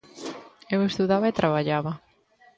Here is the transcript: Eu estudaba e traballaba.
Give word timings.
Eu 0.73 0.79
estudaba 0.83 1.25
e 1.29 1.37
traballaba. 1.39 1.91